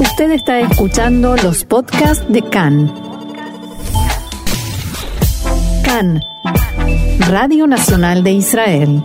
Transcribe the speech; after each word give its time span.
Usted 0.00 0.30
está 0.30 0.60
escuchando 0.60 1.34
los 1.36 1.64
podcasts 1.64 2.24
de 2.28 2.40
CAN. 2.42 2.92
CAN, 5.84 6.22
Radio 7.28 7.66
Nacional 7.66 8.22
de 8.22 8.30
Israel. 8.30 9.02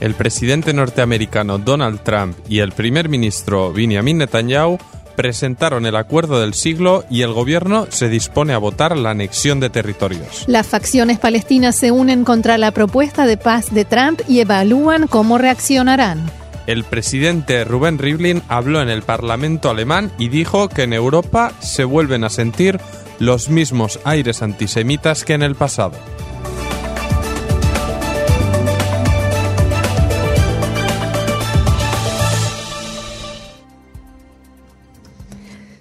El 0.00 0.14
presidente 0.14 0.72
norteamericano 0.72 1.58
Donald 1.58 2.00
Trump 2.02 2.36
y 2.48 2.58
el 2.58 2.72
primer 2.72 3.08
ministro 3.08 3.72
Benjamin 3.72 4.18
Netanyahu 4.18 4.78
presentaron 5.14 5.86
el 5.86 5.94
acuerdo 5.94 6.40
del 6.40 6.54
siglo 6.54 7.04
y 7.08 7.22
el 7.22 7.32
gobierno 7.32 7.86
se 7.88 8.08
dispone 8.08 8.52
a 8.52 8.58
votar 8.58 8.96
la 8.96 9.10
anexión 9.10 9.60
de 9.60 9.70
territorios. 9.70 10.44
Las 10.48 10.66
facciones 10.66 11.20
palestinas 11.20 11.76
se 11.76 11.92
unen 11.92 12.24
contra 12.24 12.58
la 12.58 12.72
propuesta 12.72 13.26
de 13.26 13.36
paz 13.36 13.72
de 13.72 13.84
Trump 13.84 14.22
y 14.28 14.40
evalúan 14.40 15.06
cómo 15.06 15.38
reaccionarán. 15.38 16.30
El 16.66 16.82
presidente 16.82 17.64
Rubén 17.64 17.98
Rivlin 17.98 18.42
habló 18.48 18.82
en 18.82 18.88
el 18.88 19.02
Parlamento 19.02 19.70
alemán 19.70 20.10
y 20.18 20.28
dijo 20.28 20.68
que 20.68 20.82
en 20.82 20.92
Europa 20.92 21.52
se 21.60 21.84
vuelven 21.84 22.24
a 22.24 22.28
sentir 22.28 22.80
los 23.20 23.48
mismos 23.48 24.00
aires 24.04 24.42
antisemitas 24.42 25.24
que 25.24 25.34
en 25.34 25.42
el 25.42 25.54
pasado. 25.54 25.96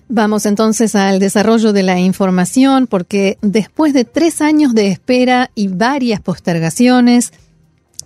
Vamos 0.08 0.45
entonces 0.45 0.95
al 0.95 1.20
desarrollo 1.20 1.73
de 1.73 1.84
la 1.84 2.00
información 2.00 2.88
porque 2.88 3.38
después 3.42 3.92
de 3.94 4.06
tres 4.06 4.40
años 4.40 4.73
de 4.73 4.88
espera 4.88 5.52
y 5.56 5.67
varias 5.67 6.22
postergaciones, 6.22 7.34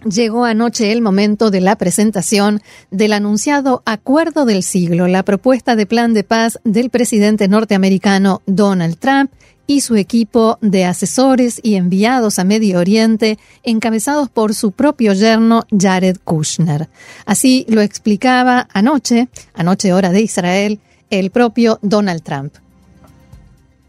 Llegó 0.05 0.45
anoche 0.45 0.93
el 0.93 1.01
momento 1.01 1.51
de 1.51 1.59
la 1.59 1.75
presentación 1.75 2.61
del 2.89 3.11
anunciado 3.11 3.83
Acuerdo 3.85 4.45
del 4.45 4.63
Siglo, 4.63 5.07
la 5.07 5.23
propuesta 5.23 5.75
de 5.75 5.85
plan 5.85 6.13
de 6.13 6.23
paz 6.23 6.59
del 6.63 6.89
presidente 6.89 7.49
norteamericano 7.49 8.41
Donald 8.45 8.97
Trump 8.97 9.31
y 9.67 9.81
su 9.81 9.97
equipo 9.97 10.57
de 10.61 10.85
asesores 10.85 11.59
y 11.61 11.75
enviados 11.75 12.39
a 12.39 12.45
Medio 12.45 12.79
Oriente, 12.79 13.37
encabezados 13.63 14.29
por 14.29 14.55
su 14.55 14.71
propio 14.71 15.13
yerno 15.13 15.67
Jared 15.77 16.17
Kushner. 16.23 16.87
Así 17.25 17.65
lo 17.67 17.81
explicaba 17.81 18.69
anoche, 18.73 19.27
anoche 19.53 19.91
hora 19.91 20.11
de 20.11 20.21
Israel, 20.21 20.79
el 21.09 21.29
propio 21.29 21.77
Donald 21.81 22.23
Trump. 22.23 22.55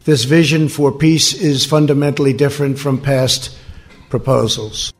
This 0.03 0.29
vision 0.29 0.67
for 0.67 0.97
peace 0.97 1.33
is 1.33 1.65
fundamentally 1.65 2.33
different 2.33 2.77
from 2.77 2.97
past 2.97 3.51
proposals. 4.09 4.93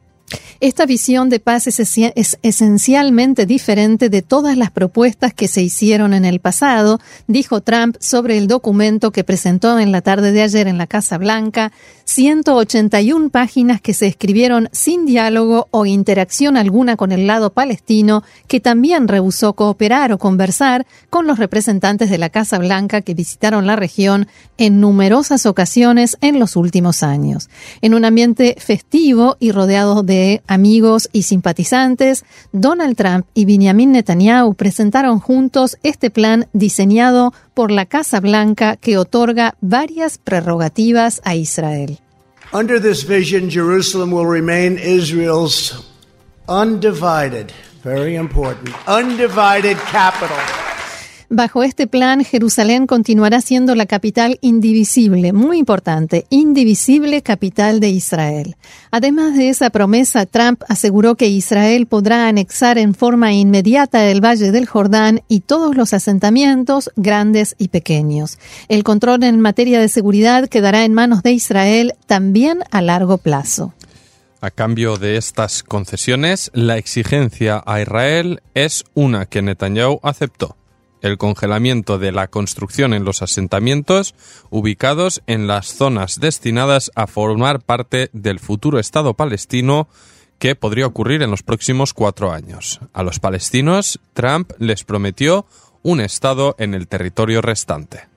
Esta 0.60 0.86
visión 0.86 1.30
de 1.30 1.40
paz 1.40 1.68
es, 1.68 2.38
esencialmente 2.44 3.46
diferente 3.46 4.10
de 4.10 4.22
todas 4.22 4.58
las 4.58 4.72
propuestas 4.72 5.34
que 5.34 5.48
se 5.48 5.62
hicieron 5.62 6.14
en 6.14 6.26
el 6.26 6.40
pasado, 6.40 7.00
dijo 7.28 7.62
Trump 7.62 7.96
sobre 8.00 8.38
el 8.38 8.48
documento 8.48 9.12
que 9.12 9.24
presentó 9.24 9.80
en 9.80 9.92
la 9.92 10.02
tarde 10.02 10.32
de 10.32 10.44
ayer 10.44 10.68
en 10.68 10.78
la 10.78 10.88
Casa 10.88 11.18
Blanca, 11.18 11.72
181 12.14 13.30
páginas 13.30 13.80
que 13.80 13.94
se 13.94 14.06
escribieron 14.06 14.68
sin 14.74 15.06
diálogo 15.06 15.70
o 15.72 15.86
interacción 15.86 16.58
alguna 16.58 16.98
con 16.98 17.14
el 17.14 17.26
lado 17.26 17.54
palestino, 17.54 18.22
que 18.50 18.60
también 18.60 19.08
rehusó 19.08 19.54
cooperar 19.54 20.12
o 20.12 20.18
conversar 20.18 20.86
con 21.10 21.26
los 21.26 21.40
representantes 21.40 22.10
de 22.10 22.18
la 22.18 22.30
Casa 22.30 22.58
Blanca 22.58 23.00
que 23.00 23.14
visitaron 23.14 23.66
la 23.66 23.78
región 23.78 24.28
en 24.58 24.82
numerosas 24.82 25.46
ocasiones 25.46 26.18
en 26.20 26.38
los 26.38 26.58
últimos 26.58 27.02
años. 27.02 27.50
En 27.80 27.94
un 27.94 28.04
ambiente 28.04 28.58
festivo 28.60 29.38
y 29.40 29.54
rodeado 29.54 30.04
de 30.04 30.42
amigos 30.48 31.08
y 31.14 31.24
simpatizantes, 31.24 32.26
Donald 32.52 32.98
Trump 32.98 33.26
y 33.34 33.46
Benjamin 33.46 33.94
Netanyahu 33.94 34.54
presentaron 34.56 35.20
juntos 35.20 35.78
este 35.82 36.10
plan 36.10 36.50
diseñado 36.52 37.32
por 37.54 37.72
la 37.72 37.86
Casa 37.86 38.20
Blanca 38.20 38.76
que 38.76 38.98
otorga 38.98 39.56
varias 39.62 40.18
prerrogativas 40.18 41.22
a 41.24 41.36
Israel. 41.36 42.01
Under 42.54 42.80
this 42.80 43.04
vision, 43.04 43.50
Jerusalem 43.50 44.12
will 44.12 44.26
remain 44.26 44.78
Israel's 44.78 45.86
undivided, 46.50 47.52
very 47.82 48.16
important, 48.16 48.76
undivided 48.90 49.78
capital. 49.78 50.61
Bajo 51.34 51.64
este 51.64 51.88
plan, 51.88 52.26
Jerusalén 52.26 52.88
continuará 52.88 53.40
siendo 53.40 53.74
la 53.74 53.86
capital 53.86 54.38
indivisible, 54.42 55.32
muy 55.32 55.60
importante, 55.60 56.26
indivisible 56.30 57.22
capital 57.22 57.80
de 57.80 57.88
Israel. 57.88 58.58
Además 58.92 59.38
de 59.38 59.48
esa 59.48 59.70
promesa, 59.70 60.26
Trump 60.26 60.62
aseguró 60.68 61.16
que 61.16 61.30
Israel 61.30 61.86
podrá 61.86 62.28
anexar 62.28 62.78
en 62.78 62.94
forma 62.94 63.32
inmediata 63.32 64.12
el 64.12 64.20
Valle 64.20 64.52
del 64.52 64.66
Jordán 64.66 65.22
y 65.30 65.40
todos 65.40 65.78
los 65.78 65.94
asentamientos, 65.94 66.92
grandes 66.98 67.56
y 67.58 67.70
pequeños. 67.70 68.38
El 68.68 68.84
control 68.84 69.24
en 69.24 69.40
materia 69.40 69.80
de 69.80 69.88
seguridad 69.88 70.50
quedará 70.50 70.84
en 70.84 70.94
manos 70.94 71.24
de 71.24 71.32
Israel 71.32 71.94
también 72.08 72.60
a 72.72 72.82
largo 72.82 73.20
plazo. 73.20 73.74
A 74.42 74.52
cambio 74.52 74.98
de 74.98 75.16
estas 75.16 75.64
concesiones, 75.64 76.52
la 76.54 76.76
exigencia 76.76 77.64
a 77.66 77.80
Israel 77.80 78.42
es 78.54 78.84
una 78.96 79.28
que 79.28 79.42
Netanyahu 79.42 80.02
aceptó 80.04 80.58
el 81.02 81.18
congelamiento 81.18 81.98
de 82.00 82.12
la 82.12 82.28
construcción 82.28 82.94
en 82.94 83.04
los 83.04 83.22
asentamientos 83.22 84.16
ubicados 84.50 85.22
en 85.28 85.48
las 85.48 85.68
zonas 85.74 86.20
destinadas 86.20 86.92
a 86.96 87.08
formar 87.08 87.62
parte 87.62 88.10
del 88.14 88.40
futuro 88.40 88.80
Estado 88.80 89.14
palestino 89.14 89.88
que 90.40 90.56
podría 90.56 90.88
ocurrir 90.88 91.22
en 91.22 91.32
los 91.32 91.44
próximos 91.44 91.94
cuatro 91.94 92.32
años. 92.32 92.80
A 92.94 93.04
los 93.04 93.20
palestinos, 93.20 94.00
Trump 94.14 94.52
les 94.58 94.84
prometió 94.84 95.46
un 95.84 96.02
Estado 96.02 96.56
en 96.58 96.74
el 96.74 96.88
territorio 96.88 97.42
restante. 97.42 98.11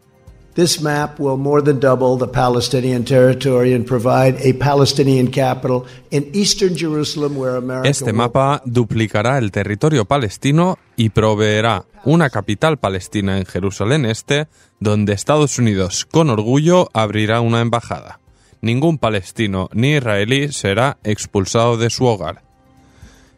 This 0.55 0.81
map 0.81 1.19
will 1.19 1.37
more 1.37 1.61
than 1.61 1.81
double 1.81 2.17
the 2.17 2.29
Palestinian 2.29 3.05
territory 3.05 3.75
and 3.75 3.85
provide 3.85 4.37
a 4.39 4.53
Palestinian 4.55 5.27
capital 5.27 5.85
in 6.13 6.31
eastern 6.33 6.77
Jerusalem 6.77 7.37
where 7.37 7.57
America 7.57 7.89
Este 7.89 8.13
mapa 8.13 8.63
duplicará 8.65 9.39
el 9.39 9.51
territorio 9.51 10.05
palestino 10.05 10.79
y 10.97 11.09
proveerá 11.09 11.87
una 12.05 12.31
capital 12.31 12.77
palestina 12.77 13.39
en 13.39 13.47
Jerusalén 13.47 14.07
Este, 14.07 14.47
donde 14.79 15.13
Estados 15.13 15.59
Unidos 15.59 16.07
con 16.09 16.31
orgullo 16.31 16.89
abrirá 16.93 17.41
una 17.41 17.61
embajada. 17.61 18.21
Ningún 18.61 18.99
palestino 18.99 19.69
ni 19.73 19.97
israelí 19.97 20.53
será 20.53 20.99
expulsado 21.03 21.79
de 21.79 21.91
su 21.91 22.05
hogar. 22.05 22.45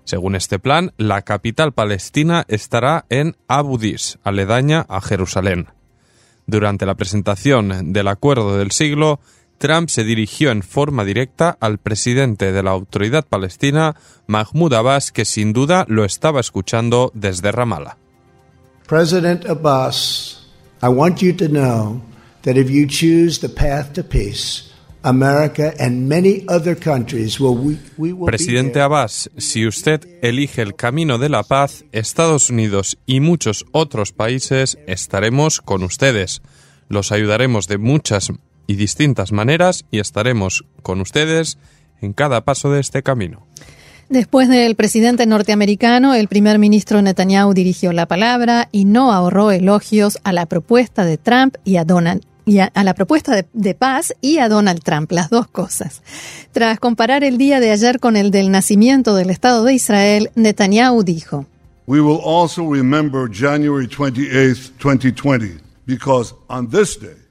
Según 0.05 0.37
este 0.37 0.59
plan, 0.59 0.93
la 0.99 1.23
capital 1.23 1.73
palestina 1.73 2.45
estará 2.47 3.07
en 3.09 3.37
Abu 3.49 3.79
Dis, 3.79 4.19
aledaña 4.23 4.85
a 4.89 5.01
Jerusalén. 5.01 5.69
Durante 6.47 6.87
la 6.87 6.95
presentación 6.95 7.93
del 7.93 8.09
Acuerdo 8.09 8.57
del 8.57 8.71
Siglo, 8.71 9.21
Trump 9.59 9.89
se 9.89 10.05
dirigió 10.05 10.51
en 10.51 10.63
forma 10.63 11.05
directa 11.05 11.57
al 11.61 11.79
presidente 11.79 12.53
de 12.53 12.63
la 12.63 12.71
Autoridad 12.73 13.25
Palestina, 13.27 13.97
Mahmoud 14.27 14.75
Abbas, 14.75 15.13
que 15.13 15.25
sin 15.25 15.53
duda 15.53 15.87
lo 15.89 16.05
estaba 16.05 16.41
escuchando 16.41 17.11
desde 17.15 17.53
Ramallah. 17.53 17.97
President 18.87 19.47
Abbas, 19.47 20.47
I 20.83 20.89
want 20.89 21.21
you 21.21 21.33
to 21.35 21.49
know 21.49 22.01
that 22.43 22.57
if 22.57 22.71
you 22.71 22.87
choose 22.87 23.41
the 23.41 23.49
path 23.49 23.93
to 23.95 24.05
peace, 24.05 24.71
Presidente 28.27 28.81
Abbas, 28.81 29.31
si 29.37 29.65
usted 29.65 30.01
elige 30.21 30.63
el 30.63 30.75
camino 30.75 31.19
de 31.19 31.29
la 31.29 31.45
paz, 31.45 31.85
Estados 31.93 32.51
Unidos 32.51 32.99
y 33.07 33.21
muchos 33.21 33.67
otros 33.71 34.11
países 34.11 34.79
estaremos 34.89 35.61
con 35.61 35.85
ustedes. 35.85 36.43
Los 36.89 37.13
ayudaremos 37.13 37.69
de 37.69 37.79
muchas 37.79 38.33
y 38.67 38.75
distintas 38.75 39.31
maneras 39.31 39.85
y 39.93 40.01
estaremos 40.01 40.65
con 40.83 41.01
ustedes 41.01 41.57
en 42.01 42.13
cada 42.13 42.41
paso 42.41 42.73
de 42.73 42.81
este 42.81 43.05
camino. 43.05 43.47
Después 44.09 44.49
del 44.49 44.75
presidente 44.75 45.25
norteamericano, 45.25 46.15
el 46.15 46.27
primer 46.27 46.59
ministro 46.59 47.01
Netanyahu 47.01 47.55
dirigió 47.55 47.93
la 47.93 48.07
palabra 48.07 48.69
y 48.73 48.87
no 48.87 49.13
ahorró 49.13 49.53
elogios 49.53 50.19
a 50.25 50.33
la 50.33 50.47
propuesta 50.47 51.05
de 51.05 51.17
Trump 51.17 51.55
y 51.63 51.77
a 51.77 51.85
Donald 51.85 52.23
y 52.47 52.61
a, 52.61 52.71
la 52.73 52.95
propuesta 52.95 53.35
de, 53.35 53.45
de, 53.53 53.75
paz 53.75 54.15
y 54.23 54.39
a 54.39 54.49
Donald 54.49 54.83
Trump, 54.83 55.11
las 55.11 55.29
dos 55.29 55.49
cosas. 55.49 56.03
Tras 56.53 56.79
comparar 56.79 57.25
el 57.25 57.37
día 57.37 57.61
de 57.61 57.73
ayer 57.73 57.99
con 57.99 58.17
el 58.17 58.31
del 58.31 58.51
nacimiento 58.51 59.17
del 59.17 59.31
Estado 59.31 59.65
de 59.65 59.75
Israel, 59.75 60.31
Netanyahu 60.37 61.03
dijo, 61.03 61.45
We 61.87 62.01
will 62.01 62.21
also 62.25 62.73
remember 62.73 63.29
January 63.29 63.87
28, 63.87 64.73
2020, 64.79 65.61
because 65.87 66.35
on 66.49 66.69
this 66.69 66.99
day, 66.99 67.26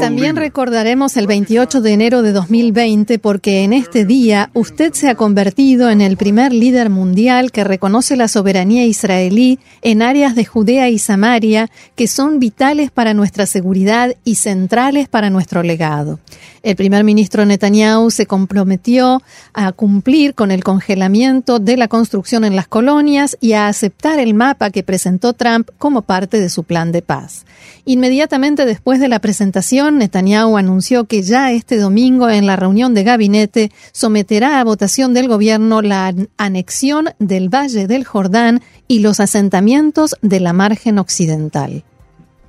también 0.00 0.34
recordaremos 0.34 1.18
el 1.18 1.26
28 1.26 1.82
de 1.82 1.92
enero 1.92 2.22
de 2.22 2.32
2020 2.32 3.18
porque 3.18 3.64
en 3.64 3.74
este 3.74 4.06
día 4.06 4.48
usted 4.54 4.94
se 4.94 5.10
ha 5.10 5.14
convertido 5.14 5.90
en 5.90 6.00
el 6.00 6.16
primer 6.16 6.54
líder 6.54 6.88
mundial 6.88 7.52
que 7.52 7.64
reconoce 7.64 8.16
la 8.16 8.28
soberanía 8.28 8.86
israelí 8.86 9.58
en 9.82 10.00
áreas 10.00 10.34
de 10.34 10.46
Judea 10.46 10.88
y 10.88 10.98
Samaria 10.98 11.68
que 11.96 12.06
son 12.06 12.38
vitales 12.38 12.90
para 12.90 13.12
nuestra 13.12 13.44
seguridad 13.44 14.16
y 14.24 14.36
centrales 14.36 15.06
para 15.06 15.28
nuestro 15.28 15.62
legado. 15.62 16.18
El 16.66 16.74
primer 16.74 17.04
ministro 17.04 17.46
Netanyahu 17.46 18.10
se 18.10 18.26
comprometió 18.26 19.22
a 19.54 19.70
cumplir 19.70 20.34
con 20.34 20.50
el 20.50 20.64
congelamiento 20.64 21.60
de 21.60 21.76
la 21.76 21.86
construcción 21.86 22.44
en 22.44 22.56
las 22.56 22.66
colonias 22.66 23.38
y 23.40 23.52
a 23.52 23.68
aceptar 23.68 24.18
el 24.18 24.34
mapa 24.34 24.70
que 24.70 24.82
presentó 24.82 25.32
Trump 25.32 25.70
como 25.78 26.02
parte 26.02 26.40
de 26.40 26.48
su 26.48 26.64
plan 26.64 26.90
de 26.90 27.02
paz. 27.02 27.46
Inmediatamente 27.84 28.64
después 28.64 28.98
de 28.98 29.06
la 29.06 29.20
presentación, 29.20 29.98
Netanyahu 29.98 30.56
anunció 30.56 31.04
que 31.04 31.22
ya 31.22 31.52
este 31.52 31.76
domingo 31.76 32.28
en 32.30 32.46
la 32.46 32.56
reunión 32.56 32.94
de 32.94 33.04
gabinete 33.04 33.70
someterá 33.92 34.58
a 34.58 34.64
votación 34.64 35.14
del 35.14 35.28
gobierno 35.28 35.82
la 35.82 36.12
anexión 36.36 37.10
del 37.20 37.48
Valle 37.48 37.86
del 37.86 38.04
Jordán 38.04 38.60
y 38.88 38.98
los 38.98 39.20
asentamientos 39.20 40.16
de 40.20 40.40
la 40.40 40.52
margen 40.52 40.98
occidental. 40.98 41.84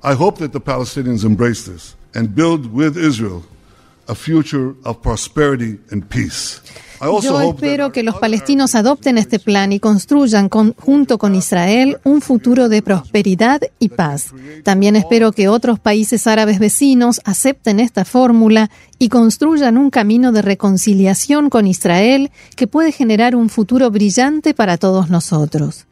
I 0.02 0.16
hope 0.18 0.40
that 0.40 0.50
the 0.50 0.60
Palestinians 0.60 1.22
embrace 1.22 1.70
this 1.70 1.94
and 2.16 2.34
build 2.34 2.66
with 2.74 2.96
Israel 2.96 3.44
a 4.08 4.14
future 4.14 4.74
of 4.84 4.98
prosperity 5.02 5.78
and 5.90 6.08
peace. 6.08 6.60
Yo 7.22 7.40
espero 7.40 7.92
que 7.92 8.02
los 8.02 8.16
palestinos 8.16 8.74
adopten 8.74 9.18
este 9.18 9.38
plan 9.38 9.72
y 9.72 9.78
construyan 9.78 10.48
junto 10.48 11.18
con 11.18 11.34
Israel 11.34 11.98
un 12.04 12.20
futuro 12.20 12.68
de 12.68 12.82
prosperidad 12.82 13.60
y 13.78 13.90
paz. 13.90 14.32
También 14.64 14.96
espero 14.96 15.32
que 15.32 15.48
otros 15.48 15.78
países 15.78 16.26
árabes 16.26 16.58
vecinos 16.58 17.20
acepten 17.24 17.78
esta 17.78 18.04
fórmula 18.04 18.70
y 18.98 19.10
construyan 19.10 19.78
un 19.78 19.90
camino 19.90 20.32
de 20.32 20.42
reconciliación 20.42 21.50
con 21.50 21.66
Israel 21.66 22.30
que 22.56 22.66
puede 22.66 22.90
generar 22.90 23.36
un 23.36 23.48
futuro 23.48 23.90
brillante 23.90 24.54
para 24.54 24.76
todos 24.76 25.08
nosotros. 25.08 25.87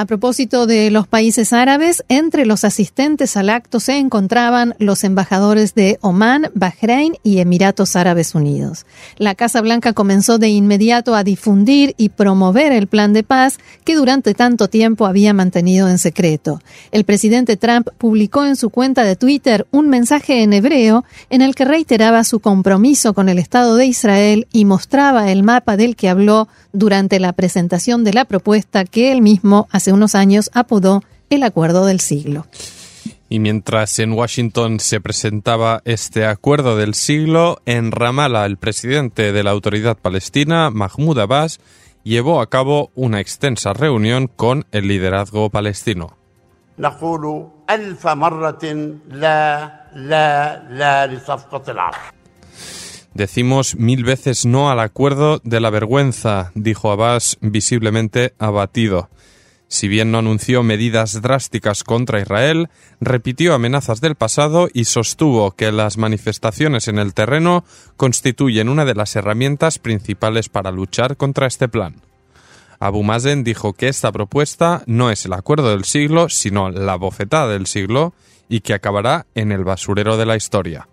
A 0.00 0.06
propósito 0.06 0.68
de 0.68 0.92
los 0.92 1.08
países 1.08 1.52
árabes, 1.52 2.04
entre 2.08 2.46
los 2.46 2.62
asistentes 2.62 3.36
al 3.36 3.50
acto 3.50 3.80
se 3.80 3.96
encontraban 3.96 4.76
los 4.78 5.02
embajadores 5.02 5.74
de 5.74 5.98
Omán, 6.02 6.52
Bahrein 6.54 7.14
y 7.24 7.40
Emiratos 7.40 7.96
Árabes 7.96 8.36
Unidos. 8.36 8.86
La 9.16 9.34
Casa 9.34 9.60
Blanca 9.60 9.94
comenzó 9.94 10.38
de 10.38 10.50
inmediato 10.50 11.16
a 11.16 11.24
difundir 11.24 11.96
y 11.96 12.10
promover 12.10 12.70
el 12.70 12.86
plan 12.86 13.12
de 13.12 13.24
paz 13.24 13.58
que 13.84 13.96
durante 13.96 14.34
tanto 14.34 14.68
tiempo 14.68 15.04
había 15.04 15.34
mantenido 15.34 15.88
en 15.88 15.98
secreto. 15.98 16.62
El 16.92 17.02
presidente 17.02 17.56
Trump 17.56 17.88
publicó 17.98 18.44
en 18.44 18.54
su 18.54 18.70
cuenta 18.70 19.02
de 19.02 19.16
Twitter 19.16 19.66
un 19.72 19.88
mensaje 19.88 20.44
en 20.44 20.52
hebreo 20.52 21.04
en 21.28 21.42
el 21.42 21.56
que 21.56 21.64
reiteraba 21.64 22.22
su 22.22 22.38
compromiso 22.38 23.14
con 23.14 23.28
el 23.28 23.40
Estado 23.40 23.74
de 23.74 23.86
Israel 23.86 24.46
y 24.52 24.64
mostraba 24.64 25.32
el 25.32 25.42
mapa 25.42 25.76
del 25.76 25.96
que 25.96 26.08
habló 26.08 26.46
durante 26.72 27.18
la 27.18 27.32
presentación 27.32 28.04
de 28.04 28.12
la 28.12 28.26
propuesta 28.26 28.84
que 28.84 29.10
él 29.10 29.22
mismo 29.22 29.66
hace 29.88 29.94
unos 29.94 30.14
años 30.14 30.50
apodó 30.52 31.02
el 31.30 31.42
Acuerdo 31.42 31.86
del 31.86 32.00
Siglo. 32.00 32.44
Y 33.30 33.38
mientras 33.38 33.98
en 33.98 34.12
Washington 34.12 34.80
se 34.80 35.00
presentaba 35.00 35.80
este 35.86 36.26
Acuerdo 36.26 36.76
del 36.76 36.92
Siglo, 36.92 37.62
en 37.64 37.90
Ramallah 37.90 38.44
el 38.44 38.58
presidente 38.58 39.32
de 39.32 39.42
la 39.42 39.50
Autoridad 39.50 39.96
Palestina, 39.96 40.68
Mahmoud 40.68 41.18
Abbas, 41.18 41.60
llevó 42.04 42.42
a 42.42 42.50
cabo 42.50 42.90
una 42.94 43.20
extensa 43.20 43.72
reunión 43.72 44.26
con 44.28 44.66
el 44.72 44.88
liderazgo 44.88 45.48
palestino. 45.48 46.18
Decimos 53.14 53.74
mil 53.76 54.04
veces 54.04 54.44
no 54.44 54.70
al 54.70 54.80
acuerdo 54.80 55.40
de 55.44 55.60
la 55.60 55.70
vergüenza, 55.70 56.52
dijo 56.54 56.90
Abbas 56.90 57.38
visiblemente 57.40 58.34
abatido. 58.38 59.08
Si 59.68 59.86
bien 59.86 60.10
no 60.10 60.18
anunció 60.18 60.62
medidas 60.62 61.20
drásticas 61.20 61.84
contra 61.84 62.20
Israel, 62.20 62.70
repitió 63.00 63.54
amenazas 63.54 64.00
del 64.00 64.14
pasado 64.14 64.68
y 64.72 64.86
sostuvo 64.86 65.50
que 65.52 65.70
las 65.72 65.98
manifestaciones 65.98 66.88
en 66.88 66.98
el 66.98 67.12
terreno 67.12 67.64
constituyen 67.98 68.70
una 68.70 68.86
de 68.86 68.94
las 68.94 69.14
herramientas 69.14 69.78
principales 69.78 70.48
para 70.48 70.70
luchar 70.70 71.18
contra 71.18 71.46
este 71.46 71.68
plan. 71.68 71.96
Abu 72.80 73.02
Mazen 73.02 73.44
dijo 73.44 73.74
que 73.74 73.88
esta 73.88 74.10
propuesta 74.10 74.82
no 74.86 75.10
es 75.10 75.26
el 75.26 75.34
acuerdo 75.34 75.70
del 75.70 75.84
siglo, 75.84 76.30
sino 76.30 76.70
la 76.70 76.96
bofetada 76.96 77.48
del 77.48 77.66
siglo 77.66 78.14
y 78.48 78.60
que 78.60 78.72
acabará 78.72 79.26
en 79.34 79.52
el 79.52 79.64
basurero 79.64 80.16
de 80.16 80.26
la 80.26 80.36
historia. 80.36 80.88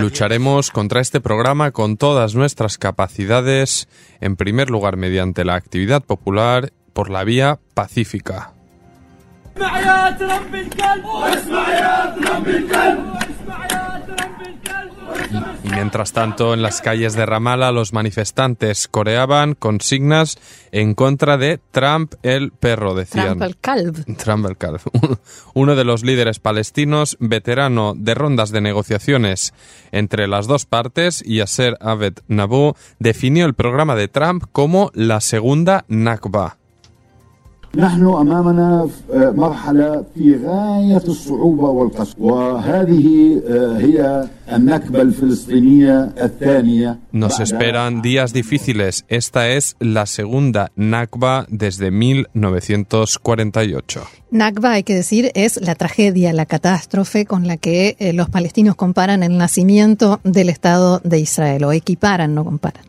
Lucharemos 0.00 0.70
contra 0.70 1.00
este 1.00 1.20
programa 1.20 1.70
con 1.70 1.96
todas 1.96 2.34
nuestras 2.34 2.78
capacidades, 2.78 3.88
en 4.20 4.36
primer 4.36 4.70
lugar 4.70 4.96
mediante 4.96 5.44
la 5.44 5.54
actividad 5.54 6.02
popular 6.02 6.72
por 6.92 7.10
la 7.10 7.24
vía 7.24 7.60
pacífica. 7.74 8.52
Y 15.64 15.68
mientras 15.68 16.12
tanto, 16.12 16.54
en 16.54 16.62
las 16.62 16.80
calles 16.80 17.14
de 17.14 17.26
Ramallah, 17.26 17.72
los 17.72 17.92
manifestantes 17.92 18.88
coreaban 18.88 19.54
consignas 19.54 20.38
en 20.72 20.94
contra 20.94 21.36
de 21.38 21.60
Trump 21.70 22.14
el 22.22 22.52
perro, 22.52 22.94
decían. 22.94 23.38
Trump 23.38 23.42
el 23.42 23.56
calv. 23.58 24.16
Trump 24.16 24.46
el 24.46 24.56
calv. 24.56 24.80
Uno 25.54 25.76
de 25.76 25.84
los 25.84 26.02
líderes 26.02 26.38
palestinos, 26.38 27.16
veterano 27.20 27.94
de 27.96 28.14
rondas 28.14 28.50
de 28.50 28.60
negociaciones 28.60 29.54
entre 29.92 30.26
las 30.26 30.46
dos 30.46 30.66
partes, 30.66 31.22
Yasser 31.26 31.76
Abed 31.80 32.14
Nabu, 32.28 32.74
definió 32.98 33.46
el 33.46 33.54
programa 33.54 33.94
de 33.94 34.08
Trump 34.08 34.44
como 34.52 34.90
la 34.94 35.20
segunda 35.20 35.84
Nakba. 35.88 36.58
نحن 37.77 38.05
امامنا 38.05 38.89
مرحله 39.13 40.05
في 40.15 40.35
غايه 40.45 41.03
الصعوبه 41.07 41.69
والقسوه 41.69 42.15
وهذه 42.19 43.41
هي 43.77 44.27
النكبه 44.53 45.01
الفلسطينيه 45.01 46.13
الثانيه 46.21 46.99
Nos 47.11 47.39
esperan 47.39 48.01
días 48.01 48.33
difíciles. 48.33 49.05
Esta 49.09 49.49
es 49.49 49.75
la 49.79 50.05
segunda 50.05 50.71
Nakba 50.75 51.45
desde 51.49 51.91
1948. 51.91 54.01
Nakba, 54.31 54.73
hay 54.73 54.83
que 54.83 54.95
decir, 54.95 55.31
es 55.35 55.61
la 55.61 55.75
tragedia, 55.75 56.33
la 56.33 56.45
catástrofe 56.45 57.25
con 57.25 57.47
la 57.47 57.55
que 57.57 57.95
eh, 57.99 58.13
los 58.13 58.29
palestinos 58.29 58.75
comparan 58.75 59.23
el 59.23 59.37
nacimiento 59.37 60.19
del 60.23 60.49
Estado 60.49 60.99
de 61.03 61.19
Israel, 61.19 61.63
o 61.63 61.71
equiparan, 61.71 62.35
no 62.35 62.43
comparan. 62.43 62.83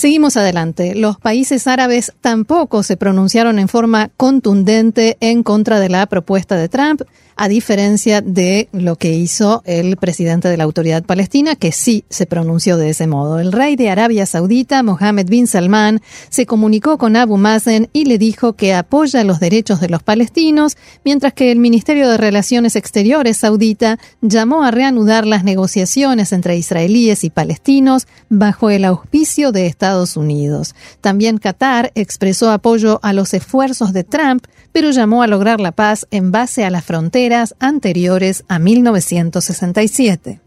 Seguimos 0.00 0.38
adelante. 0.38 0.94
Los 0.94 1.18
países 1.18 1.66
árabes 1.66 2.14
tampoco 2.22 2.82
se 2.82 2.96
pronunciaron 2.96 3.58
en 3.58 3.68
forma 3.68 4.10
contundente 4.16 5.18
en 5.20 5.42
contra 5.42 5.78
de 5.78 5.90
la 5.90 6.06
propuesta 6.06 6.56
de 6.56 6.70
Trump 6.70 7.02
a 7.40 7.48
diferencia 7.48 8.20
de 8.20 8.68
lo 8.70 8.96
que 8.96 9.14
hizo 9.14 9.62
el 9.64 9.96
presidente 9.96 10.48
de 10.48 10.58
la 10.58 10.64
Autoridad 10.64 11.02
Palestina, 11.04 11.56
que 11.56 11.72
sí 11.72 12.04
se 12.10 12.26
pronunció 12.26 12.76
de 12.76 12.90
ese 12.90 13.06
modo. 13.06 13.38
El 13.38 13.52
rey 13.52 13.76
de 13.76 13.88
Arabia 13.88 14.26
Saudita, 14.26 14.82
Mohammed 14.82 15.26
bin 15.26 15.46
Salman, 15.46 16.02
se 16.28 16.44
comunicó 16.44 16.98
con 16.98 17.16
Abu 17.16 17.38
Mazen 17.38 17.88
y 17.94 18.04
le 18.04 18.18
dijo 18.18 18.52
que 18.52 18.74
apoya 18.74 19.24
los 19.24 19.40
derechos 19.40 19.80
de 19.80 19.88
los 19.88 20.02
palestinos, 20.02 20.76
mientras 21.02 21.32
que 21.32 21.50
el 21.50 21.60
Ministerio 21.60 22.10
de 22.10 22.18
Relaciones 22.18 22.76
Exteriores 22.76 23.38
saudita 23.38 23.98
llamó 24.20 24.62
a 24.62 24.70
reanudar 24.70 25.26
las 25.26 25.42
negociaciones 25.42 26.32
entre 26.32 26.58
israelíes 26.58 27.24
y 27.24 27.30
palestinos 27.30 28.06
bajo 28.28 28.68
el 28.68 28.84
auspicio 28.84 29.50
de 29.50 29.64
Estados 29.64 29.89
Unidos. 30.16 30.74
También 31.00 31.38
Qatar 31.38 31.92
expresó 31.94 32.50
apoyo 32.50 33.00
a 33.02 33.12
los 33.12 33.34
esfuerzos 33.34 33.92
de 33.92 34.04
Trump, 34.04 34.46
pero 34.72 34.90
llamó 34.90 35.22
a 35.22 35.26
lograr 35.26 35.60
la 35.60 35.72
paz 35.72 36.06
en 36.10 36.32
base 36.32 36.64
a 36.64 36.70
la 36.70 36.82
frontera 36.82 37.44
anteriores 37.58 38.44
a 38.48 38.58
1967. 38.58 40.40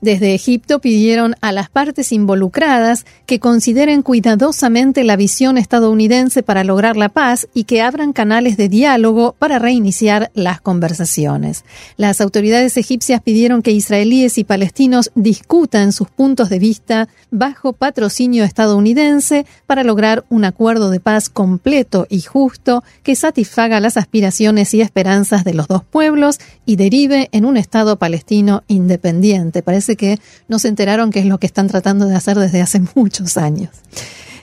Desde 0.00 0.34
Egipto 0.34 0.80
pidieron 0.80 1.34
a 1.42 1.52
las 1.52 1.68
partes 1.68 2.10
involucradas 2.12 3.04
que 3.26 3.38
consideren 3.38 4.00
cuidadosamente 4.00 5.04
la 5.04 5.16
visión 5.16 5.58
estadounidense 5.58 6.42
para 6.42 6.64
lograr 6.64 6.96
la 6.96 7.10
paz 7.10 7.48
y 7.52 7.64
que 7.64 7.82
abran 7.82 8.14
canales 8.14 8.56
de 8.56 8.70
diálogo 8.70 9.34
para 9.38 9.58
reiniciar 9.58 10.30
las 10.32 10.62
conversaciones. 10.62 11.64
Las 11.98 12.22
autoridades 12.22 12.78
egipcias 12.78 13.20
pidieron 13.20 13.60
que 13.60 13.72
israelíes 13.72 14.38
y 14.38 14.44
palestinos 14.44 15.10
discutan 15.14 15.92
sus 15.92 16.08
puntos 16.08 16.48
de 16.48 16.58
vista 16.58 17.08
bajo 17.30 17.74
patrocinio 17.74 18.44
estadounidense 18.44 19.44
para 19.66 19.84
lograr 19.84 20.24
un 20.30 20.46
acuerdo 20.46 20.88
de 20.88 21.00
paz 21.00 21.28
completo 21.28 22.06
y 22.08 22.22
justo 22.22 22.82
que 23.02 23.16
satisfaga 23.16 23.80
las 23.80 23.98
aspiraciones 23.98 24.72
y 24.72 24.80
esperanzas 24.80 25.44
de 25.44 25.52
los 25.52 25.68
dos 25.68 25.84
pueblos 25.84 26.38
y 26.64 26.76
derive 26.76 27.28
en 27.32 27.44
un 27.44 27.58
Estado 27.58 27.96
palestino 27.96 28.62
independiente. 28.66 29.62
Parece 29.62 29.89
que 29.96 30.18
no 30.48 30.58
se 30.58 30.68
enteraron 30.68 31.10
qué 31.10 31.20
es 31.20 31.26
lo 31.26 31.38
que 31.38 31.46
están 31.46 31.68
tratando 31.68 32.06
de 32.06 32.16
hacer 32.16 32.38
desde 32.38 32.60
hace 32.62 32.80
muchos 32.94 33.36
años. 33.36 33.70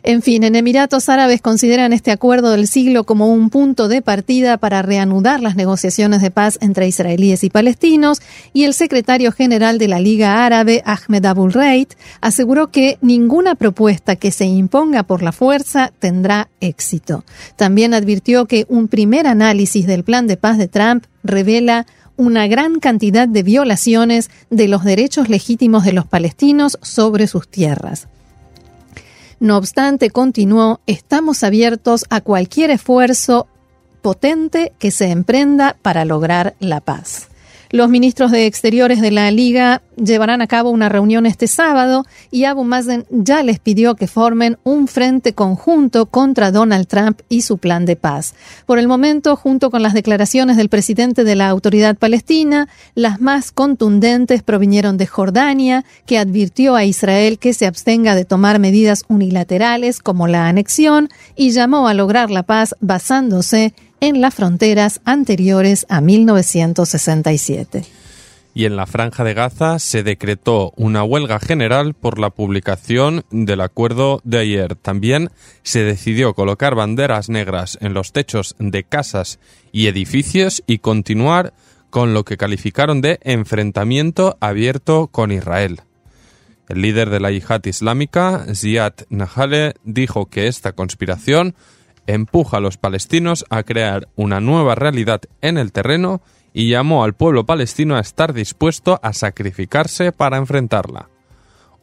En 0.08 0.22
fin, 0.22 0.44
en 0.44 0.56
Emiratos 0.56 1.10
Árabes 1.10 1.42
consideran 1.42 1.92
este 1.92 2.12
acuerdo 2.12 2.52
del 2.52 2.68
siglo 2.68 3.04
como 3.04 3.28
un 3.28 3.50
punto 3.50 3.90
de 3.90 4.02
partida 4.02 4.58
para 4.58 4.82
reanudar 4.82 5.42
las 5.42 5.58
negociaciones 5.58 6.22
de 6.22 6.32
paz 6.32 6.58
entre 6.62 6.88
israelíes 6.88 7.44
y 7.44 7.50
palestinos 7.50 8.22
y 8.54 8.64
el 8.64 8.74
secretario 8.74 9.34
general 9.34 9.78
de 9.78 9.90
la 9.90 10.00
Liga 10.00 10.46
Árabe, 10.46 10.82
Ahmed 10.86 11.26
Abul 11.26 11.52
Reit, 11.52 11.96
aseguró 12.22 12.72
que 12.72 12.98
ninguna 13.02 13.56
propuesta 13.56 14.16
que 14.16 14.32
se 14.32 14.46
imponga 14.46 15.04
por 15.04 15.24
la 15.24 15.34
fuerza 15.34 15.92
tendrá 16.00 16.48
éxito. 16.62 17.26
También 17.58 17.94
advirtió 17.94 18.46
que 18.46 18.66
un 18.70 18.88
primer 18.88 19.28
análisis 19.28 19.88
del 19.88 20.06
plan 20.06 20.26
de 20.26 20.38
paz 20.38 20.58
de 20.58 20.70
Trump 20.70 21.04
revela 21.22 21.86
una 22.18 22.48
gran 22.48 22.80
cantidad 22.80 23.28
de 23.28 23.44
violaciones 23.44 24.30
de 24.50 24.68
los 24.68 24.84
derechos 24.84 25.30
legítimos 25.30 25.86
de 25.86 25.94
los 25.94 26.06
palestinos 26.06 26.78
sobre 26.82 27.28
sus 27.28 27.48
tierras. 27.48 28.08
No 29.40 29.56
obstante, 29.58 30.10
continuó, 30.10 30.82
estamos 30.88 31.44
abiertos 31.44 32.06
a 32.10 32.22
cualquier 32.22 32.72
esfuerzo 32.72 33.48
potente 34.02 34.74
que 34.80 34.90
se 34.90 35.12
emprenda 35.12 35.78
para 35.82 36.06
lograr 36.06 36.56
la 36.60 36.82
paz. 36.82 37.30
Los 37.70 37.90
ministros 37.90 38.32
de 38.32 38.46
Exteriores 38.46 39.02
de 39.02 39.12
la 39.12 39.30
Liga 39.32 39.82
llevarán 39.98 40.42
a 40.42 40.48
cabo 40.48 40.70
una 40.70 40.90
reunión 40.90 41.26
este 41.26 41.48
sábado 41.48 42.06
y 42.32 42.46
Abu 42.46 42.64
Mazen 42.64 43.06
ya 43.10 43.44
les 43.44 43.60
pidió 43.60 43.96
que 43.96 44.08
formen 44.08 44.58
un 44.64 44.88
frente 44.88 45.34
conjunto 45.34 46.06
contra 46.06 46.52
Donald 46.52 46.88
Trump 46.88 47.22
y 47.30 47.42
su 47.42 47.58
plan 47.58 47.86
de 47.86 47.96
paz. 47.96 48.36
Por 48.66 48.80
el 48.80 48.88
momento, 48.88 49.36
junto 49.36 49.70
con 49.72 49.82
las 49.82 49.94
declaraciones 49.94 50.56
del 50.56 50.70
presidente 50.70 51.24
de 51.24 51.36
la 51.36 51.50
Autoridad 51.50 51.98
Palestina, 51.98 52.70
las 52.96 53.20
más 53.20 53.52
contundentes 53.52 54.44
provinieron 54.44 54.98
de 54.98 55.08
Jordania, 55.08 55.84
que 56.06 56.20
advirtió 56.20 56.76
a 56.76 56.86
Israel 56.86 57.40
que 57.40 57.54
se 57.54 57.66
abstenga 57.66 58.16
de 58.16 58.26
tomar 58.26 58.60
medidas 58.60 59.04
unilaterales 59.10 60.00
como 60.00 60.28
la 60.28 60.48
anexión 60.48 61.10
y 61.36 61.52
llamó 61.52 61.88
a 61.88 61.94
lograr 61.94 62.32
la 62.32 62.44
paz 62.44 62.76
basándose 62.80 63.58
en 63.66 63.87
las 64.02 64.36
fronteras 64.36 65.02
anteriores 65.06 65.86
a 65.90 66.02
1967. 66.02 67.84
Y 68.54 68.66
en 68.66 68.76
la 68.76 68.88
franja 68.88 69.24
de 69.24 69.36
Gaza 69.36 69.78
se 69.78 70.02
decretó 70.02 70.74
una 70.78 71.04
huelga 71.04 71.40
general 71.40 71.94
por 71.94 72.18
la 72.18 72.32
publicación 72.32 73.24
del 73.30 73.62
acuerdo 73.62 74.20
de 74.24 74.40
ayer. 74.40 74.76
También 74.76 75.30
se 75.62 75.84
decidió 75.84 76.34
colocar 76.34 76.74
banderas 76.74 77.30
negras 77.30 77.78
en 77.82 77.94
los 77.94 78.14
techos 78.14 78.56
de 78.58 78.84
casas 78.84 79.40
y 79.72 79.86
edificios 79.86 80.64
y 80.66 80.80
continuar 80.80 81.54
con 81.92 82.16
lo 82.16 82.26
que 82.26 82.38
calificaron 82.38 83.00
de 83.00 83.20
enfrentamiento 83.22 84.38
abierto 84.40 85.08
con 85.08 85.32
Israel. 85.32 85.82
El 86.68 86.82
líder 86.82 87.12
de 87.12 87.20
la 87.20 87.32
yihad 87.32 87.64
islámica, 87.64 88.46
Ziad 88.54 88.94
Nahale, 89.10 89.76
dijo 89.84 90.26
que 90.26 90.48
esta 90.48 90.74
conspiración 90.74 91.56
empuja 92.08 92.58
a 92.58 92.62
los 92.62 92.78
palestinos 92.78 93.46
a 93.50 93.64
crear 93.64 94.08
una 94.16 94.40
nueva 94.40 94.76
realidad 94.76 95.22
en 95.42 95.58
el 95.58 95.72
terreno 95.72 96.22
y 96.54 96.70
llamó 96.70 97.04
al 97.04 97.14
pueblo 97.14 97.46
palestino 97.46 97.96
a 97.96 98.00
estar 98.00 98.34
dispuesto 98.34 99.00
a 99.04 99.14
sacrificarse 99.14 100.12
para 100.12 100.38
enfrentarla. 100.38 101.10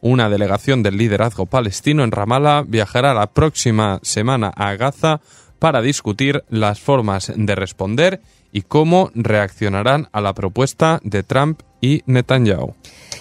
Una 0.01 0.29
delegación 0.29 0.83
del 0.83 0.97
liderazgo 0.97 1.45
palestino 1.45 2.03
en 2.03 2.11
Ramallah 2.11 2.63
viajará 2.67 3.13
la 3.13 3.27
próxima 3.27 3.99
semana 4.03 4.51
a 4.55 4.75
Gaza 4.75 5.21
para 5.59 5.81
discutir 5.81 6.43
las 6.49 6.79
formas 6.79 7.31
de 7.35 7.55
responder 7.55 8.21
y 8.51 8.61
cómo 8.61 9.11
reaccionarán 9.15 10.09
a 10.11 10.21
la 10.21 10.33
propuesta 10.33 10.99
de 11.03 11.23
Trump 11.23 11.61
y 11.85 12.03
Netanyahu. 12.07 12.73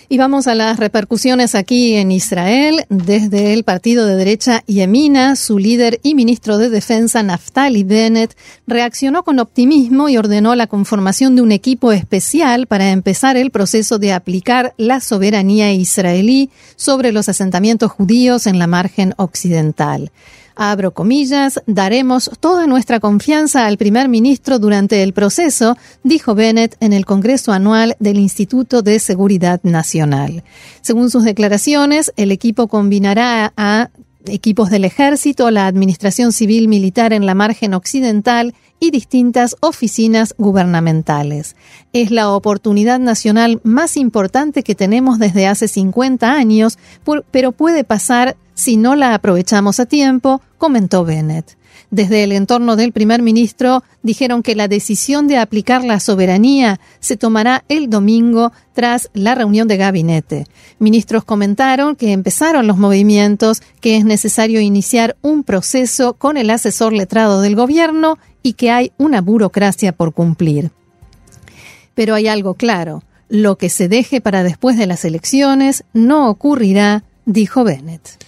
Y 0.09 0.18
vamos 0.18 0.47
a 0.47 0.54
las 0.54 0.78
repercusiones 0.78 1.54
aquí 1.54 1.94
en 1.94 2.12
Israel. 2.12 2.85
Desde 2.88 3.52
el 3.54 3.64
partido 3.64 4.06
de 4.06 4.16
derecha 4.16 4.62
Yemina, 4.66 5.35
su 5.35 5.59
líder 5.59 5.99
y 6.02 6.14
ministro 6.14 6.59
de 6.59 6.68
Defensa, 6.68 7.23
Naftali 7.23 7.85
Bennett, 7.85 8.37
reaccionó 8.66 9.23
con 9.23 9.38
optimismo 9.38 10.09
y 10.09 10.16
ordenó 10.16 10.54
la 10.54 10.66
conformación 10.66 11.37
de 11.37 11.42
un 11.42 11.52
equipo 11.52 11.92
especial 11.92 12.66
para 12.66 12.90
empezar 12.90 13.37
el 13.37 13.50
proceso 13.50 13.99
de 13.99 14.12
aplicar 14.12 14.75
la 14.76 15.00
soberanía 15.00 15.73
israelí 15.73 16.50
sobre 16.76 17.11
los 17.11 17.28
asentamientos 17.28 17.90
judíos 17.90 18.47
en 18.47 18.59
la 18.59 18.66
margen 18.66 19.14
occidental. 19.16 20.12
Abro 20.56 20.92
comillas, 20.92 21.61
daremos 21.66 22.30
toda 22.38 22.66
nuestra 22.66 23.00
confianza 23.00 23.66
al 23.66 23.76
primer 23.76 24.08
ministro 24.08 24.61
durante 24.61 25.02
el 25.02 25.12
proceso, 25.12 25.76
dijo 26.04 26.34
Bennett 26.34 26.76
en 26.80 26.92
el 26.92 27.06
Congreso 27.06 27.52
Anual 27.52 27.96
del 27.99 28.18
Instituto 28.18 28.82
de 28.82 29.00
Seguridad 29.00 29.61
Nacional. 29.64 30.44
Según 30.80 31.11
sus 31.11 31.25
declaraciones, 31.25 32.12
el 32.16 32.30
equipo 32.30 32.68
combinará 32.68 33.52
a 33.56 33.90
equipos 34.26 34.70
del 34.70 34.84
ejército, 34.84 35.50
la 35.50 35.66
administración 35.66 36.32
civil 36.32 36.68
militar 36.68 37.12
en 37.12 37.26
la 37.26 37.34
margen 37.34 37.75
occidental 37.75 38.54
y 38.80 38.90
distintas 38.90 39.56
oficinas 39.61 40.34
gubernamentales. 40.38 41.56
Es 41.92 42.11
la 42.11 42.30
oportunidad 42.30 43.00
nacional 43.00 43.61
más 43.64 43.96
importante 43.96 44.62
que 44.62 44.75
tenemos 44.75 45.18
desde 45.18 45.46
hace 45.46 45.68
50 45.68 46.32
años, 46.32 46.78
pero 47.30 47.52
puede 47.52 47.84
pasar 47.84 48.37
si 48.54 48.76
no 48.76 48.94
la 48.94 49.14
aprovechamos 49.14 49.80
a 49.80 49.87
tiempo, 49.87 50.40
comentó 50.58 51.04
Bennett. 51.04 51.56
Desde 51.90 52.25
el 52.25 52.32
entorno 52.32 52.76
del 52.76 52.92
primer 52.92 53.23
ministro 53.23 53.84
dijeron 54.02 54.42
que 54.42 54.56
la 54.56 54.66
decisión 54.66 55.28
de 55.28 55.38
aplicar 55.38 55.84
la 55.84 56.00
soberanía 56.00 56.80
se 56.99 57.16
tomará 57.16 57.64
el 57.68 57.88
domingo 57.88 58.52
tras 58.73 59.11
la 59.12 59.34
reunión 59.34 59.68
de 59.68 59.76
gabinete. 59.76 60.46
Ministros 60.78 61.25
comentaron 61.25 61.94
que 61.94 62.12
empezaron 62.12 62.66
los 62.66 62.78
movimientos, 62.78 63.62
que 63.80 63.96
es 63.96 64.04
necesario 64.04 64.61
iniciar 64.61 65.16
un 65.23 65.44
proceso 65.44 66.14
con 66.14 66.37
el 66.37 66.50
asesor 66.50 66.92
letrado 66.92 67.40
del 67.40 67.54
gobierno 67.54 68.18
y 68.42 68.54
que 68.54 68.70
hay 68.70 68.92
una 68.99 69.20
burocracia 69.20 69.92
por 69.92 70.14
cumplir. 70.14 70.73
Pero 71.94 72.14
hay 72.14 72.26
algo 72.26 72.54
claro, 72.54 73.04
lo 73.28 73.56
que 73.56 73.68
se 73.68 73.88
deje 73.88 74.20
para 74.20 74.42
después 74.42 74.76
de 74.76 74.87
las 74.87 75.04
elecciones 75.04 75.84
no 75.92 76.28
ocurrirá, 76.28 77.04
dijo 77.25 77.62
Bennett. 77.62 78.18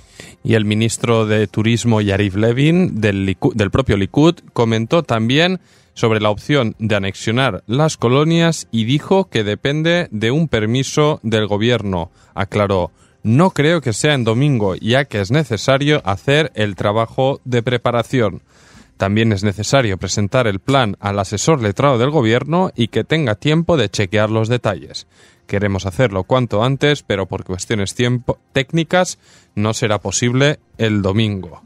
Y 0.47 0.55
el 0.55 0.65
ministro 0.65 1.27
de 1.27 1.49
Turismo 1.49 2.01
Yariv 2.01 2.37
Levin 2.37 3.01
del, 3.01 3.37
del 3.55 3.71
propio 3.73 3.97
Likud 3.97 4.37
comentó 4.53 5.03
también 5.03 5.59
sobre 5.93 6.21
la 6.21 6.31
opción 6.31 6.77
de 6.79 6.95
anexionar 6.95 7.65
las 7.67 7.97
colonias 7.97 8.69
y 8.71 8.85
dijo 8.85 9.29
que 9.29 9.43
depende 9.43 10.07
de 10.13 10.31
un 10.31 10.47
permiso 10.47 11.19
del 11.25 11.49
gobierno. 11.49 12.13
Aclaró, 12.37 12.93
no 13.25 13.51
creo 13.51 13.81
que 13.81 13.93
sea 13.93 14.15
en 14.15 14.23
domingo, 14.23 14.77
ya 14.77 15.07
que 15.07 15.21
es 15.21 15.33
necesario 15.33 16.01
hacer 16.05 16.53
el 16.55 16.77
trabajo 16.77 17.41
de 17.45 17.65
preparación. 17.65 18.43
También 18.99 19.33
es 19.33 19.43
necesario 19.43 19.99
presentar 19.99 20.47
el 20.47 20.61
plan 20.61 20.97
al 21.01 21.19
asesor 21.19 21.61
letrado 21.61 21.99
del 21.99 22.11
gobierno 22.11 22.71
y 22.77 22.87
que 22.87 23.03
tenga 23.03 23.35
tiempo 23.35 23.77
de 23.77 23.89
chequear 23.89 24.31
los 24.31 24.49
detalles. 24.49 25.09
Queremos 25.47 25.87
hacerlo 25.87 26.25
cuanto 26.25 26.65
antes, 26.65 27.03
pero 27.03 27.27
por 27.27 27.45
cuestiones 27.45 27.95
tiempo 27.95 28.39
técnicas 28.53 29.19
no 29.55 29.75
será 29.75 30.01
posible 30.01 30.59
el 30.77 31.03
domingo. 31.03 31.63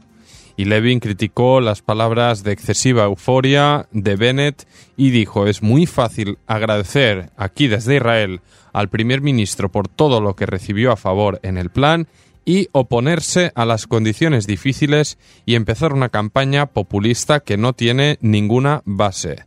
Y 0.55 0.65
Levin 0.65 0.99
criticó 0.99 1.61
las 1.61 1.81
palabras 1.81 2.43
de 2.43 2.51
excesiva 2.51 3.05
euforia 3.05 3.87
de 3.91 4.15
Bennett 4.15 4.67
y 4.97 5.09
dijo 5.09 5.47
es 5.47 5.63
muy 5.63 5.87
fácil 5.87 6.37
agradecer 6.45 7.31
aquí 7.37 7.67
desde 7.67 7.95
Israel 7.95 8.41
al 8.73 8.89
primer 8.89 9.21
ministro 9.21 9.71
por 9.71 9.87
todo 9.87 10.21
lo 10.21 10.35
que 10.35 10.45
recibió 10.45 10.91
a 10.91 10.97
favor 10.97 11.39
en 11.41 11.57
el 11.57 11.71
plan 11.71 12.07
y 12.45 12.67
oponerse 12.73 13.51
a 13.55 13.65
las 13.65 13.87
condiciones 13.87 14.45
difíciles 14.45 15.17
y 15.45 15.55
empezar 15.55 15.93
una 15.93 16.09
campaña 16.09 16.67
populista 16.67 17.39
que 17.39 17.57
no 17.57 17.73
tiene 17.73 18.17
ninguna 18.21 18.81
base 18.85 19.45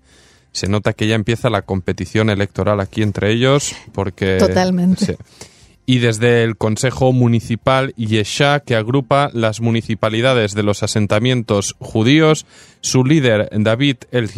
se 0.55 0.69
nota 0.69 0.93
que 0.93 1.09
ya 1.09 1.17
empieza 1.17 1.51
la 1.51 1.63
competición 1.63 2.31
electoral 2.31 2.81
aquí 2.81 3.03
entre 3.03 3.33
ellos 3.33 3.75
porque 3.93 4.39
totalmente. 4.39 5.19
y 5.85 5.99
desde 5.99 6.45
el 6.45 6.57
Consejo 6.57 7.13
Municipal 7.13 7.93
Yesha, 7.97 8.61
que 8.61 8.77
agrupa 8.77 9.31
las 9.33 9.61
municipalidades 9.61 10.55
de 10.55 10.63
los 10.63 10.83
asentamientos 10.83 11.75
judíos, 11.81 12.47
su 12.81 13.05
líder 13.05 13.51
David 13.53 13.97
El 14.13 14.31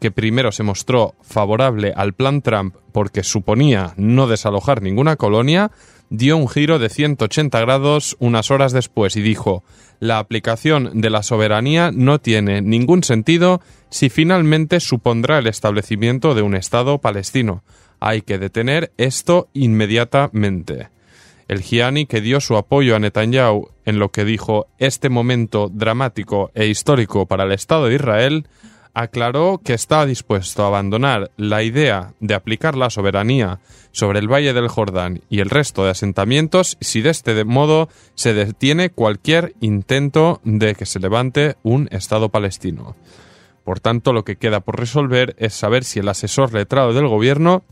que 0.00 0.10
primero 0.10 0.52
se 0.52 0.62
mostró 0.62 1.14
favorable 1.20 1.92
al 1.94 2.14
plan 2.14 2.40
Trump 2.40 2.74
porque 2.92 3.22
suponía 3.22 3.92
no 3.96 4.26
desalojar 4.26 4.82
ninguna 4.82 5.16
colonia, 5.16 5.70
dio 6.10 6.36
un 6.36 6.48
giro 6.48 6.78
de 6.78 6.88
180 6.88 7.60
grados 7.60 8.16
unas 8.18 8.50
horas 8.50 8.72
después 8.72 9.16
y 9.16 9.22
dijo 9.22 9.64
la 9.98 10.18
aplicación 10.18 11.00
de 11.00 11.10
la 11.10 11.22
soberanía 11.22 11.90
no 11.92 12.18
tiene 12.20 12.60
ningún 12.60 13.02
sentido 13.02 13.60
si 13.88 14.10
finalmente 14.10 14.80
supondrá 14.80 15.38
el 15.38 15.46
establecimiento 15.46 16.34
de 16.34 16.42
un 16.42 16.54
Estado 16.54 16.98
palestino. 16.98 17.62
Hay 17.98 18.20
que 18.20 18.38
detener 18.38 18.92
esto 18.98 19.48
inmediatamente. 19.54 20.90
El 21.48 21.62
Gianni, 21.62 22.06
que 22.06 22.20
dio 22.20 22.40
su 22.40 22.56
apoyo 22.56 22.96
a 22.96 22.98
Netanyahu 22.98 23.70
en 23.84 23.98
lo 23.98 24.10
que 24.10 24.24
dijo 24.24 24.66
este 24.78 25.08
momento 25.08 25.70
dramático 25.72 26.50
e 26.54 26.66
histórico 26.66 27.26
para 27.26 27.44
el 27.44 27.52
Estado 27.52 27.86
de 27.86 27.94
Israel, 27.94 28.48
aclaró 28.96 29.60
que 29.62 29.74
estaba 29.74 30.06
dispuesto 30.06 30.64
a 30.64 30.68
abandonar 30.68 31.30
la 31.36 31.62
idea 31.62 32.14
de 32.18 32.32
aplicar 32.32 32.78
la 32.78 32.88
soberanía 32.88 33.60
sobre 33.92 34.20
el 34.20 34.32
Valle 34.32 34.54
del 34.54 34.68
Jordán 34.68 35.20
y 35.28 35.40
el 35.40 35.50
resto 35.50 35.84
de 35.84 35.90
asentamientos 35.90 36.78
si 36.80 37.02
de 37.02 37.10
este 37.10 37.44
modo 37.44 37.90
se 38.14 38.32
detiene 38.32 38.88
cualquier 38.88 39.52
intento 39.60 40.40
de 40.44 40.74
que 40.74 40.86
se 40.86 40.98
levante 40.98 41.56
un 41.62 41.88
Estado 41.92 42.30
palestino. 42.30 42.96
Por 43.64 43.80
tanto, 43.80 44.14
lo 44.14 44.24
que 44.24 44.36
queda 44.36 44.60
por 44.60 44.80
resolver 44.80 45.36
es 45.38 45.52
saber 45.52 45.84
si 45.84 45.98
el 45.98 46.08
asesor 46.08 46.54
letrado 46.54 46.94
del 46.94 47.06
gobierno 47.06 47.64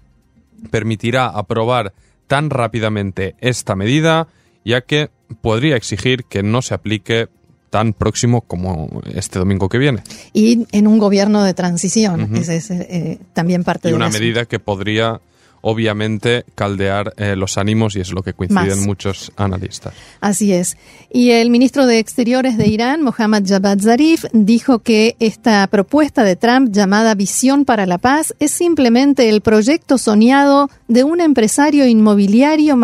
permitirá 0.70 1.28
aprobar 1.28 1.94
tan 2.26 2.50
rápidamente 2.50 3.34
esta 3.40 3.76
medida, 3.76 4.28
ya 4.62 4.82
que 4.82 5.08
podría 5.40 5.76
exigir 5.76 6.24
que 6.24 6.42
no 6.42 6.60
se 6.60 6.74
aplique 6.74 7.28
tan 7.74 7.92
próximo 7.92 8.42
como 8.42 9.02
este 9.12 9.40
domingo 9.40 9.68
que 9.68 9.78
viene. 9.78 10.04
Y 10.32 10.64
en 10.70 10.86
un 10.86 11.00
gobierno 11.00 11.42
de 11.42 11.54
transición, 11.54 12.36
ese 12.36 12.54
es 12.54 12.70
eh, 12.70 13.18
también 13.32 13.64
parte 13.64 13.88
y 13.88 13.90
de 13.90 13.96
una 13.96 14.10
medida 14.10 14.44
que 14.44 14.60
podría 14.60 15.20
obviamente 15.64 16.44
caldear 16.54 17.14
eh, 17.16 17.36
los 17.36 17.56
ánimos 17.56 17.96
y 17.96 18.00
es 18.00 18.12
lo 18.12 18.22
que 18.22 18.34
coinciden 18.34 18.84
muchos 18.84 19.32
analistas. 19.36 19.94
Así 20.20 20.52
es. 20.52 20.76
Y 21.10 21.30
el 21.30 21.48
ministro 21.50 21.86
de 21.86 21.98
Exteriores 21.98 22.58
de 22.58 22.66
Irán, 22.68 23.02
Mohammad 23.02 23.44
Javad 23.46 23.78
Zarif, 23.80 24.26
dijo 24.32 24.80
que 24.80 25.16
esta 25.20 25.66
propuesta 25.68 26.22
de 26.22 26.36
Trump 26.36 26.70
llamada 26.70 27.14
Visión 27.14 27.64
para 27.64 27.86
la 27.86 27.96
Paz 27.96 28.34
es 28.40 28.50
simplemente 28.50 29.30
el 29.30 29.40
proyecto 29.40 29.96
soñado 29.96 30.68
de 30.86 31.02
un 31.02 31.20
empresario 31.20 31.86
inmobiliario 31.86 32.76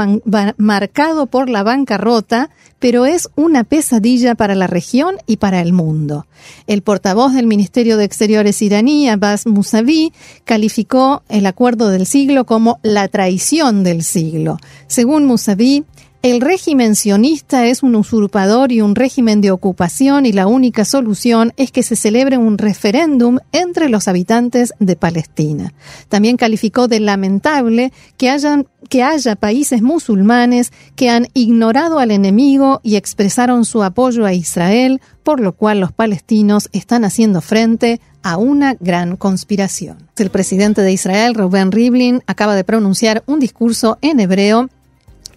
marcado 0.57 1.27
por 1.27 1.51
la 1.51 1.63
bancarrota 1.63 2.51
pero 2.81 3.05
es 3.05 3.29
una 3.37 3.63
pesadilla 3.63 4.35
para 4.35 4.57
la 4.57 4.67
región 4.67 5.17
y 5.27 5.37
para 5.37 5.61
el 5.61 5.73
mundo. 5.73 6.27
El 6.67 6.83
portavoz 6.83 7.35
del 7.35 7.47
Ministerio 7.47 7.97
de 7.97 8.05
Exteriores 8.05 8.63
iraní, 8.63 9.09
Abbas 9.09 9.47
Mousavi, 9.47 10.13
calificó 10.45 11.23
el 11.29 11.47
acuerdo 11.47 11.91
del 11.91 12.07
siglo 12.07 12.47
como 12.47 12.70
la 12.83 13.09
traición 13.09 13.83
del 13.83 14.05
siglo. 14.05 14.59
Según 14.87 15.25
Mousavi, 15.25 15.85
el 16.23 16.43
régimen 16.43 16.97
sionista 16.97 17.65
es 17.65 17.83
un 17.83 17.97
usurpador 17.97 18.73
y 18.73 18.83
un 18.83 18.95
régimen 18.95 19.41
de 19.41 19.51
ocupación 19.51 20.27
y 20.27 20.33
la 20.33 20.47
única 20.47 20.85
solución 20.85 21.55
es 21.57 21.73
que 21.73 21.83
se 21.83 21.97
celebre 21.97 22.37
un 22.37 22.59
referéndum 22.59 23.39
entre 23.53 23.89
los 23.89 24.07
habitantes 24.07 24.75
de 24.79 24.97
Palestina. 24.97 25.73
También 26.11 26.37
calificó 26.37 26.89
de 26.89 27.01
lamentable 27.01 27.91
que, 28.19 28.29
hayan, 28.29 28.67
que 28.91 29.03
haya 29.03 29.35
países 29.35 29.81
musulmanes 29.81 30.73
que 30.95 31.09
han 31.09 31.27
ignorado 31.33 31.99
al 31.99 32.11
enemigo 32.11 32.81
y 32.83 32.97
expresaron 32.97 33.65
su 33.65 33.83
apoyo 33.83 34.27
a 34.27 34.35
Israel, 34.35 35.01
por 35.23 35.41
lo 35.41 35.53
cual 35.53 35.81
los 35.81 35.93
palestinos 35.93 36.69
están 36.73 37.07
haciendo 37.07 37.41
frente 37.41 37.99
a 38.23 38.37
una 38.37 38.75
gran 38.79 39.17
conspiración. 39.17 40.11
El 40.19 40.29
presidente 40.29 40.83
de 40.83 40.93
Israel, 40.93 41.35
Reuben 41.35 41.73
Rivlin, 41.73 42.23
acaba 42.27 42.55
de 42.55 42.65
pronunciar 42.65 43.23
un 43.27 43.41
discurso 43.41 43.97
en 44.03 44.21
hebreo 44.21 44.69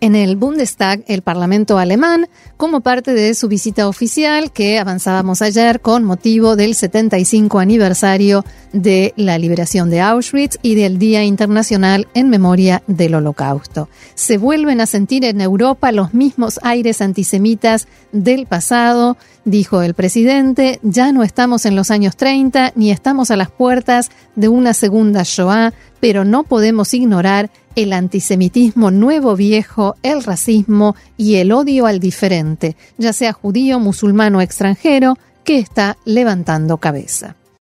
en 0.03 0.15
el 0.15 0.35
Bundestag, 0.35 1.01
el 1.07 1.21
Parlamento 1.21 1.77
alemán, 1.77 2.27
como 2.57 2.81
parte 2.81 3.13
de 3.13 3.33
su 3.35 3.47
visita 3.47 3.87
oficial 3.87 4.51
que 4.51 4.77
avanzábamos 4.77 5.41
ayer 5.41 5.79
con 5.79 6.03
motivo 6.03 6.57
del 6.57 6.75
75 6.75 7.59
aniversario 7.59 8.43
de 8.73 9.13
la 9.15 9.37
liberación 9.37 9.89
de 9.89 10.01
Auschwitz 10.01 10.57
y 10.61 10.75
del 10.75 10.99
Día 10.99 11.23
Internacional 11.23 12.09
en 12.15 12.29
Memoria 12.29 12.83
del 12.85 13.15
Holocausto. 13.15 13.87
Se 14.13 14.37
vuelven 14.37 14.81
a 14.81 14.87
sentir 14.87 15.23
en 15.23 15.39
Europa 15.39 15.93
los 15.93 16.13
mismos 16.13 16.59
aires 16.63 16.99
antisemitas 16.99 17.87
del 18.11 18.45
pasado, 18.45 19.15
dijo 19.45 19.83
el 19.83 19.93
presidente, 19.93 20.81
ya 20.83 21.13
no 21.13 21.23
estamos 21.23 21.65
en 21.65 21.77
los 21.77 21.91
años 21.91 22.17
30 22.17 22.73
ni 22.75 22.91
estamos 22.91 23.31
a 23.31 23.37
las 23.37 23.51
puertas 23.51 24.11
de 24.35 24.49
una 24.49 24.73
segunda 24.73 25.21
Shoah, 25.23 25.71
pero 26.01 26.25
no 26.25 26.43
podemos 26.43 26.93
ignorar 26.93 27.49
el 27.75 27.93
antisemitismo 27.93 28.91
nuevo 28.91 29.35
viejo, 29.35 29.95
el 30.03 30.23
racismo 30.23 30.95
y 31.17 31.35
el 31.35 31.51
odio 31.51 31.85
al 31.85 31.99
diferente, 31.99 32.75
ya 32.97 33.13
sea 33.13 33.33
judío, 33.33 33.79
musulmán 33.79 34.35
o 34.35 34.41
extranjero, 34.41 35.17
que 35.43 35.59
está 35.59 35.97
levantando 36.05 36.77
cabeza. 36.77 37.35